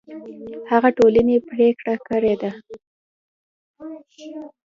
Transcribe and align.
هغه 0.71 0.89
ټولنې 0.97 1.35
پرېکړه 1.49 1.95
کړې 2.07 2.35
ده 2.41 2.51